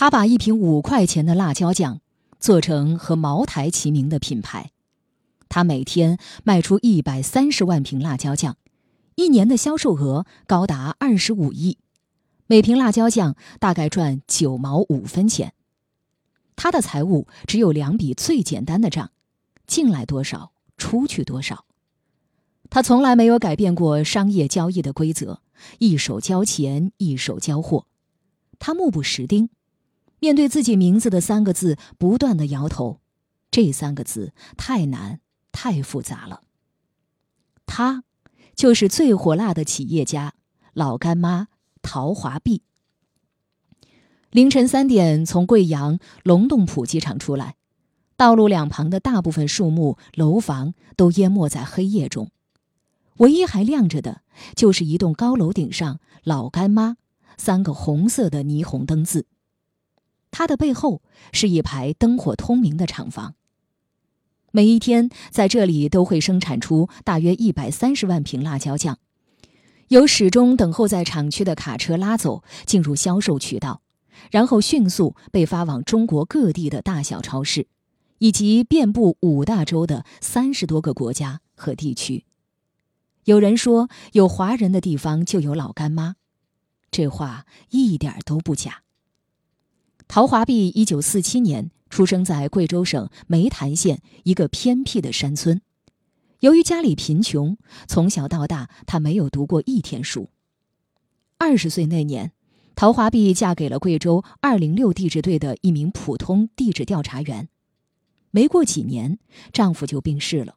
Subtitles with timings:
[0.00, 2.00] 他把一瓶五块钱的辣椒酱
[2.38, 4.70] 做成和茅台齐名的品牌，
[5.50, 8.56] 他每天卖出一百三十万瓶辣椒酱，
[9.16, 11.76] 一年的销售额高达二十五亿，
[12.46, 15.52] 每瓶辣椒酱大概赚九毛五分钱。
[16.56, 19.10] 他的财务只有两笔最简单的账：
[19.66, 21.66] 进来多少，出去多少。
[22.70, 25.42] 他从来没有改变过商业交易的规则，
[25.78, 27.84] 一手交钱，一手交货。
[28.58, 29.50] 他目不识丁，
[30.20, 33.00] 面对自己名字的三个字，不断的摇头。
[33.50, 35.20] 这三个字太难，
[35.50, 36.42] 太复杂了。
[37.66, 38.04] 他，
[38.54, 40.34] 就是最火辣的企业家
[40.72, 41.48] 老干妈
[41.82, 42.62] 陶华碧。
[44.30, 47.56] 凌晨三点从贵阳龙洞浦机场出来，
[48.16, 52.30] 道路两旁的大部分树木、楼房都淹没在黑夜中。
[53.16, 54.22] 唯一还亮着的，
[54.54, 56.96] 就是一栋高楼顶上“老干妈”
[57.36, 59.26] 三个红色的霓虹灯字。
[60.30, 61.02] 它的背后
[61.32, 63.34] 是一排灯火通明的厂房。
[64.52, 68.98] 每一天在这里都会生产出大约一百三十万瓶辣椒酱，
[69.88, 73.82] 由始终等候在厂区的卡车拉走，进入销售渠道，
[74.32, 77.68] 然后迅速被发往中国各地的大小超市，
[78.18, 82.24] 以及遍布五大洲的三十多个国家和地区。
[83.24, 86.16] 有人说，有华人的地方就有老干妈，
[86.90, 88.82] 这话一点都不假。
[90.12, 95.62] 陶华碧一九四七年出生在贵州省湄潭县一个偏僻的山村，
[96.40, 100.28] 由于家里贫穷，从小到大他没有读过一天书。
[101.38, 102.32] 二十岁那年，
[102.74, 107.48] 陶华碧嫁给了贵州二零六地质队的一名普通地质调查员，
[108.32, 109.20] 没过几年，
[109.52, 110.56] 丈夫就病逝了。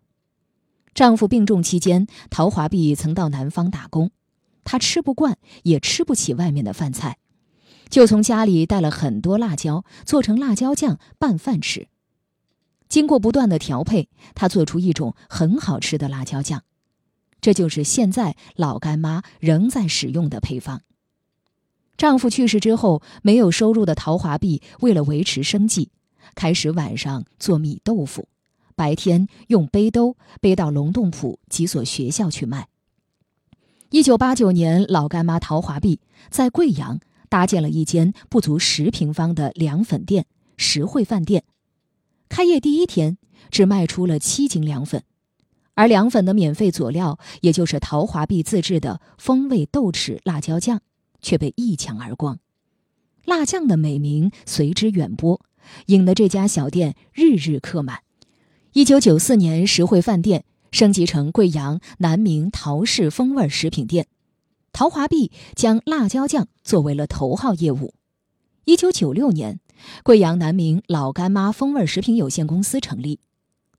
[0.96, 4.10] 丈夫病重期间，陶华碧曾到南方打工，
[4.64, 7.20] 她吃不惯，也吃不起外面的饭菜，
[7.90, 11.88] 就从家里带了很多辣椒，做成辣椒酱拌饭吃。
[12.90, 16.64] 经过不断的调配，她做出一种很好吃的辣椒酱，
[17.42, 20.82] 这就是现在老干妈仍在使用的配方。
[21.98, 25.90] 丈夫去世之后，没有收入的陶华碧为了维持生计，
[26.36, 28.28] 开始晚上做米豆腐。
[28.76, 32.68] 白天用背兜背到龙洞浦几所学校去卖。
[33.92, 36.00] 一九八九年，老干妈陶华碧
[36.32, 37.00] 在贵阳
[37.34, 41.44] 搭建了一间不足十平方的凉粉店——实惠饭店。
[42.30, 43.18] 开业第一天，
[43.50, 45.04] 只卖出了七斤凉粉，
[45.74, 50.84] 而凉粉的免费佐料，也就是陶华碧自制的风味豆豉辣椒酱，
[51.24, 52.38] 却被一抢而光。
[53.26, 55.42] 辣酱的美名随之远播，
[55.88, 58.02] 引得这家小店日日客满。
[58.74, 64.06] 一九九四年，实惠饭店升级成贵阳南明陶氏风味食品店，
[64.74, 67.94] 陶华碧将辣椒酱作为了头号业务。
[68.66, 69.60] 一九九六年，
[70.04, 73.20] 贵阳南明老干妈风味食品有限公司成立。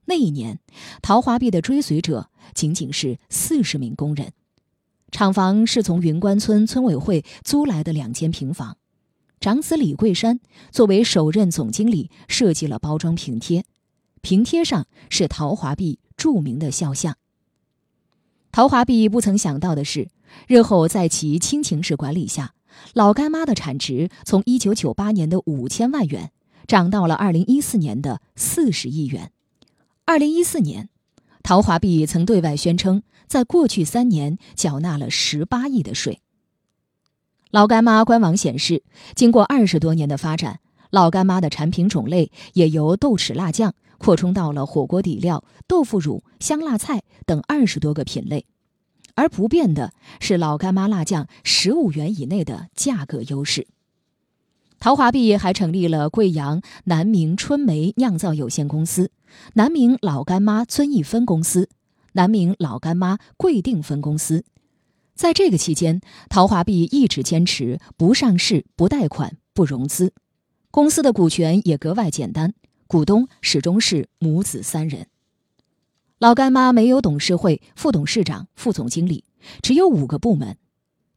[0.05, 0.60] 那一年，
[1.03, 4.32] 陶华碧的追随者仅仅是四十名工人，
[5.10, 8.76] 厂房是从云关村村委会租来的两间平房。
[9.41, 10.38] 长子李桂山
[10.71, 13.65] 作为首任总经理，设计了包装瓶贴。
[14.21, 17.16] 瓶贴上是陶华碧著名的肖像。
[18.53, 20.09] 陶华碧不曾想到的是，
[20.47, 22.55] 日后在其亲情式管理下，
[22.93, 26.33] 老干妈的产值从1998年的五千万元
[26.67, 29.33] 涨到了2014年的四十亿元。
[30.06, 30.89] 2014年，
[31.43, 36.21] 陶华碧曾对外宣称，在过去三年缴纳了十八亿的税。
[37.50, 38.83] 老干妈官网显示，
[39.15, 43.75] 经过二十多年的发展，老干妈的产品种类也由豆豉辣酱。
[43.97, 48.44] 扩充到了火锅底料、豆腐乳、香辣菜等二十多个品类，
[49.15, 53.67] 而不变的是老干妈辣酱十五元以内的价格优势。
[54.79, 59.11] 陶华碧还成立了贵阳南明春梅酿造有限公司、
[59.55, 61.71] 南明老干妈遵义分公司、
[62.13, 64.45] 南明老干妈贵定分公司。
[65.15, 70.13] 在这个期间，陶华碧一直坚持不上市、不贷款、不融资，
[70.71, 72.53] 公司的股权也格外简单。
[72.87, 75.06] 股东始终是母子三人。
[76.25, 79.25] 老干妈没有董事会、副董事长、副总经理，
[79.61, 80.56] 只有五个部门。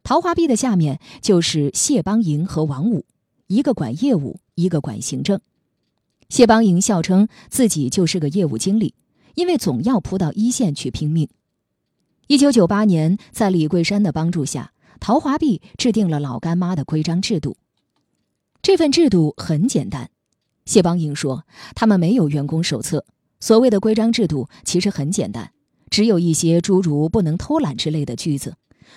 [0.02, 3.06] 陶华碧的下面就是谢邦银和王武，
[3.46, 5.40] 一个管业务，一个管行政。
[6.28, 8.92] 谢邦银笑称自己就是个业务经理，
[9.34, 11.26] 因为总要扑到一线去拼命。
[12.26, 17.56] 一九九八年，在李桂山的帮助下，陶华碧制定了老干妈的规章制度。
[18.60, 20.10] 这份制度很简单。
[20.66, 23.06] 谢邦银说：“他们没有员工手册，
[23.40, 25.52] 所谓的规章制度其实很简单，
[25.90, 28.56] 只有一些诸如‘不能偷懒’之类的句子，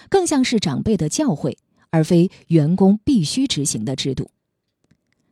[0.10, 1.58] 更像是长辈的教诲，
[1.92, 4.32] 而非员工必须执行的制度。”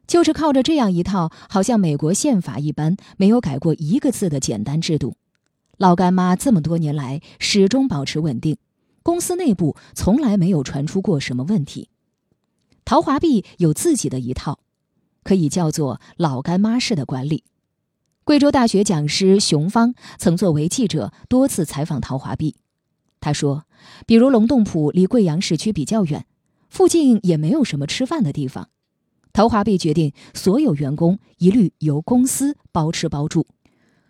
[0.06, 5.16] 就是靠着这样一套好像美国宪法一般没有改过一个字的简单制度，
[5.78, 8.58] 老干妈这么多年来始终保持稳定，
[9.04, 11.90] 公司内部从来没有传出过什么问题。
[12.86, 14.60] 陶华碧有自己的一套，
[15.24, 17.44] 可以叫做“老干妈式”的管理。
[18.30, 22.58] 贵州大学讲师熊芳曾作为记者多次采访陶华碧，
[23.20, 23.66] 他说
[24.06, 26.28] ：“比如龙洞浦离贵阳市区比较远，
[26.70, 28.70] 附近也没有什么吃饭的地方。”
[29.34, 33.48] 陶华碧决定，所有员工一律由公司包吃包住。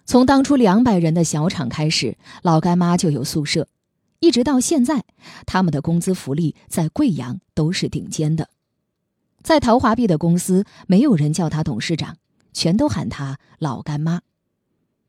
[0.05, 3.69] 从当初两百人的小厂开始，老干妈就有宿舍，
[4.19, 5.05] 一直到现在，
[5.45, 8.49] 他们的工资福利在贵阳都是顶尖的。
[9.41, 12.17] 在陶华碧的公司，没有人叫他董事长，
[12.59, 14.19] 全都喊他老干妈。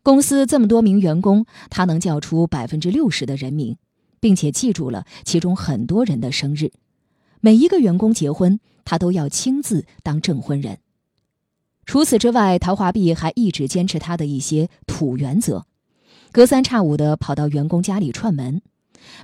[0.04, 3.76] 公司这么多名员工，他能叫出百分之六十的人名，
[4.20, 6.70] 并且记住了其中很多人的生日。
[7.40, 10.78] 每一个员工结婚，他都要亲自当证婚人。
[11.86, 15.66] 除此之外，陶华碧还一直坚持他的一些土原则，
[16.30, 18.62] 隔三差五的跑到员工家里串门。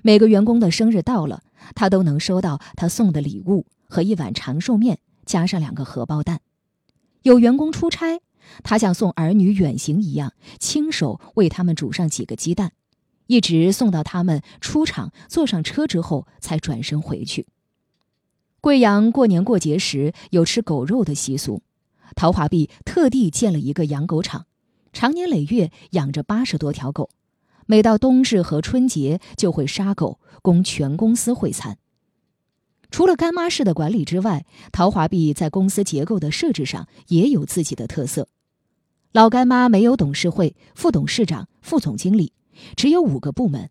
[0.03, 1.45] 每个员工的生日到了，
[1.77, 6.41] 他都能收到他送的礼物和一碗长寿面，加上两个荷包蛋。
[7.27, 8.21] 有员工出差，
[8.63, 12.71] 他像送儿女远行一样，亲手为他们煮上几个鸡蛋，
[13.27, 17.49] 一直送到他们出厂坐上车之后，才转身回去。
[18.61, 21.65] 贵阳过年过节时有吃狗肉的习俗，
[22.15, 24.47] 陶华碧特地建了一个养狗场，
[24.93, 27.11] 长年累月养着八十多条狗，
[27.67, 31.79] 每到冬至和春节就会杀狗供全公司会餐。
[32.91, 38.29] 除了干妈式的管理之外，陶华碧在公司结构的设置上也有自己的特色。
[39.13, 42.33] 老干妈没有董事会、副董事长、副总经理，
[42.77, 43.71] 只有五个部门。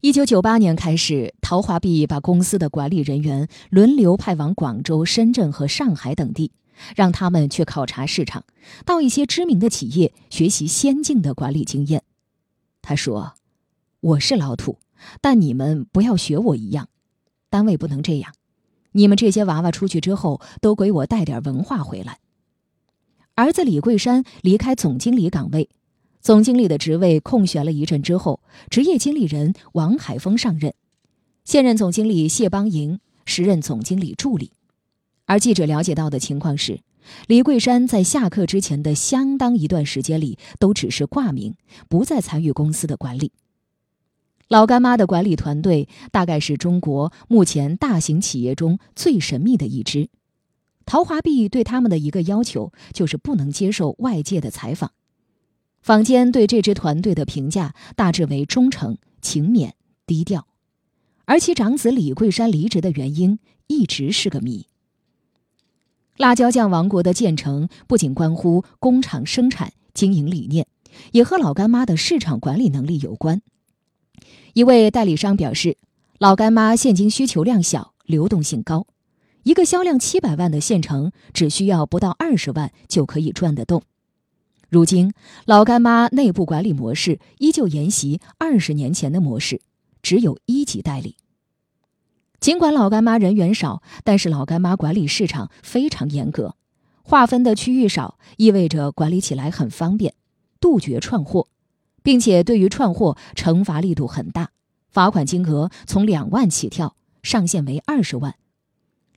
[0.00, 6.52] 一九九八年开始，陶华碧把公司的管理人员轮流派往广州、深圳和上海等地，
[6.96, 8.44] 让他们去考察市场，
[8.84, 12.02] 到一些知名的企业学习先进的管理经验。
[12.80, 13.34] 他说
[14.00, 14.78] ：“我是老土，
[15.20, 16.88] 但你们不要学我一样，
[17.50, 18.32] 单位不能这样。
[18.92, 22.20] 你们这些娃娃出去之后，都给我带点文化回来。”
[23.36, 25.68] 儿子李桂山离开总经理岗位。
[26.20, 30.74] 总经理的职位空悬了一阵之后，职业经理人王海峰上任，
[31.44, 34.52] 现任总经理谢邦银时任总经理助理。
[35.24, 36.80] 而记者了解到的情况是，
[37.26, 41.54] 李桂山在下课之前的相当一段时间里，都只是挂名，
[41.88, 43.32] 不再参与公司的管理。
[44.50, 50.08] 老干妈的管理团队大概是中国目前大型企业中最神秘的一支。
[50.84, 54.90] 陶华碧对他们的一个要求就是不能接受外界的采访。
[55.82, 59.70] 坊间对这支团队的评价大致为忠诚、勤勉、
[60.04, 60.48] 低调，
[61.26, 63.38] 而其长子李桂山离职的原因
[63.68, 64.66] 一直是个谜。
[66.16, 70.66] 辣椒酱王国的建成不仅关乎工厂生产经营理念，
[71.12, 73.40] 也和老干妈的市场管理能力有关。
[74.54, 75.76] 一位代理商表示，
[76.18, 78.86] 老干妈现金需求量小，流动性高，
[79.44, 83.82] 一个销量七百万的县城只需要不到二十万就可以赚得动。
[84.68, 85.12] 如今，
[85.46, 89.60] 老干妈内部管理模式依旧沿袭二十年前的模式，
[90.02, 91.16] 只有一级代理。
[92.38, 96.54] 尽管老干妈人员少，但是老干妈管理市场非常严格，
[97.02, 100.14] 划分的区域少，意味着管理起来很方便，
[100.60, 101.48] 杜绝串货，
[102.02, 104.50] 并且对于串货惩罚力度很大，
[104.90, 108.36] 罚款金额从两万起跳，上限为二十万。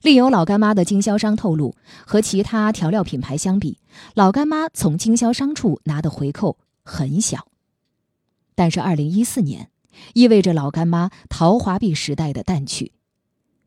[0.02, 1.74] 另有老干妈的经销商透露，
[2.06, 3.78] 和其他调料品牌相比，
[4.14, 7.48] 老干妈从经销商处拿的回扣很小。
[8.54, 9.70] 但是，二零一四年
[10.12, 12.92] 意味着老干妈陶华碧时代的淡去。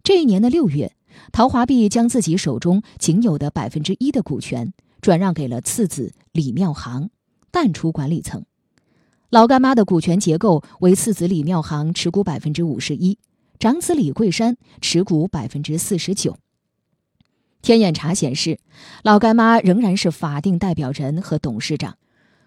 [0.04, 0.96] 这一年的六月，
[1.32, 7.10] 陶华碧将自己手中仅有的百分之一的股权转让给了次子李妙航，
[7.50, 8.46] 淡出管理层。
[9.30, 13.20] 老干妈的股权结构为次子李妙航持股百分之五十一。
[13.60, 16.38] 长子李桂山持股百分之四十九。
[17.62, 18.60] 天眼查显示，
[19.04, 21.98] 老干妈仍然是法定代表人和董事长。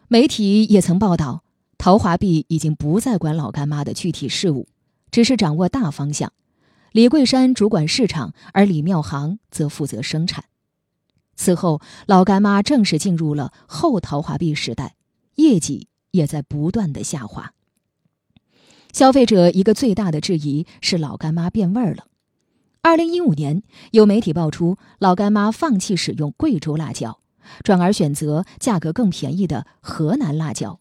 [0.08, 1.42] 媒体也曾报道，
[1.76, 4.68] 陶华碧已经不再管老干妈的具体事务，
[5.10, 6.32] 只是掌握大方向。
[6.92, 10.44] 李桂山主管市场，而李妙航则负责生产。
[11.36, 14.94] 此后，老干妈正式进入了后陶华碧时代，
[15.34, 17.52] 业绩也在不断的下滑。
[18.92, 22.06] 消费者一个最大的质疑是老干妈变味儿了。
[22.82, 23.62] 二零一五年，
[23.92, 27.20] 有媒体爆出老干妈放弃使用贵州辣椒，
[27.62, 30.80] 转而选择价格更便宜的河南辣椒。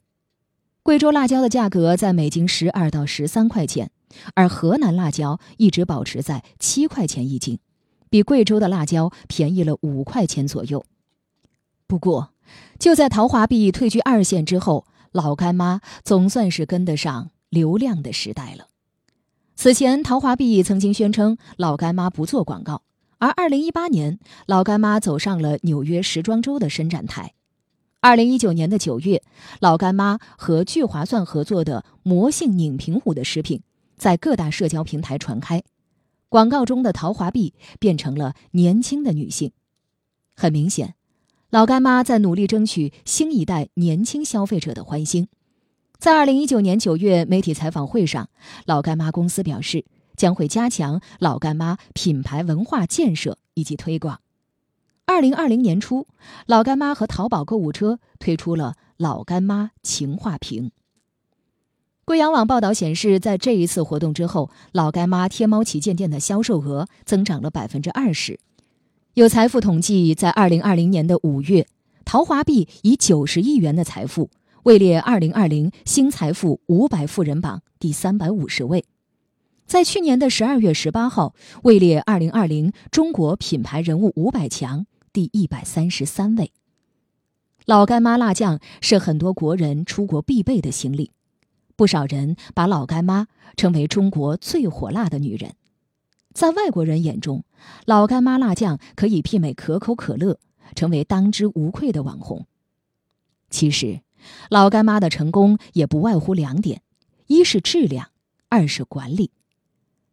[0.81, 3.91] 贵州辣椒的价格在每斤十二到十三块钱，
[4.33, 7.59] 而河南辣椒一直保持在七块钱一斤，
[8.09, 10.83] 比贵州的辣椒便宜了五块钱左右。
[11.85, 12.33] 不过，
[12.79, 18.67] 就在陶华碧退居二线之后，老干妈总算是跟得上流量的时代了。
[19.55, 22.83] 此前，陶华碧曾经宣称老干妈不做广告，
[23.17, 27.33] 而2018年，老干妈走上了纽约时装周的伸展台。
[28.01, 29.21] 2019年的9月，
[29.59, 33.61] 老干妈和聚划算合作的魔性拧瓶壶的食品
[33.97, 35.61] 在各大社交平台传开，
[36.29, 39.51] 广告中的陶华碧变成了年轻的女性。
[40.37, 40.95] 很明显，
[41.49, 45.27] 老干妈在努力争取新一代年轻消费者的欢心。
[45.97, 48.29] 在二零一九年九月媒体采访会上，
[48.65, 49.83] 老干妈公司表示
[50.15, 54.19] 将会加强老干妈品牌文化建设以及推广。
[55.05, 56.05] 二零二零年初，
[56.45, 60.71] 老干妈和淘宝购物车推出了老干妈情话瓶。
[62.05, 68.39] 贵阳网报道显示，在这一次活动之后，老干妈天猫旗舰店的销售额增长了百分之二十。
[69.19, 71.67] 有财富统计，在二零二零年的五月，
[72.05, 74.29] 陶华碧以九十亿元的财富。
[74.63, 78.85] 位列二零二零新财富五百富人榜第三百五十位，
[79.65, 86.53] 在去年的十二月十八号位列二零二零中国品牌人物五百强第一百三十三位。
[87.65, 91.11] 老干妈辣酱是很多国人出国必备的行李，
[91.75, 95.55] 不少人把老干妈称为中国最火辣的女人，
[96.33, 97.43] 在外国人眼中，
[97.85, 100.39] 老干妈辣酱可以媲美可口可乐，
[100.75, 102.45] 成为当之无愧的网红。
[103.49, 104.01] 其实。
[104.49, 106.81] 老干妈的成功也不外乎两点：
[107.27, 108.09] 一是质量，
[108.49, 109.31] 二是管理。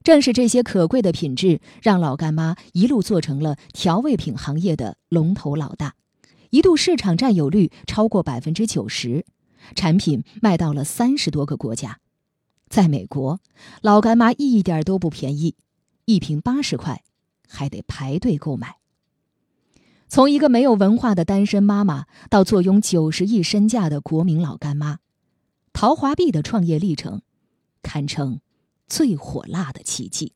[0.05, 5.97] 正是这些可贵的品质，让老干妈一路做成了调味品行业的龙头老大，
[6.51, 9.27] 一度市场占有率超过百分之九十，
[9.75, 11.99] 产品卖到了三十多个国家。
[12.69, 13.41] 在美国，
[13.83, 15.57] 老干妈一点都不便宜，
[16.07, 17.03] 一瓶八十块，
[17.49, 18.77] 还得排队购买。
[20.09, 25.01] 从一个没有文化的单身妈妈，到坐拥九十亿身价的国民老干妈，
[25.73, 27.23] 陶华碧的创业历程，
[27.83, 28.41] 堪称
[28.87, 30.33] 最火辣的奇迹。